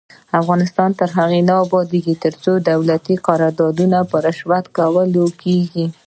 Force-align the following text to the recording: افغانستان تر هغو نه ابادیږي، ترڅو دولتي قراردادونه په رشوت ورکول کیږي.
افغانستان 0.41 0.89
تر 0.99 1.09
هغو 1.17 1.39
نه 1.49 1.55
ابادیږي، 1.65 2.15
ترڅو 2.23 2.51
دولتي 2.69 3.15
قراردادونه 3.27 3.97
په 4.09 4.15
رشوت 4.25 4.65
ورکول 4.77 5.29
کیږي. 5.43 5.85